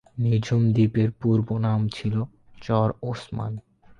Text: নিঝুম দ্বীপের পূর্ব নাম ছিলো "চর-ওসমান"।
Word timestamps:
নিঝুম 0.21 0.61
দ্বীপের 0.73 1.09
পূর্ব 1.11 1.47
নাম 1.57 1.81
ছিলো 1.87 2.21
"চর-ওসমান"। 2.61 3.53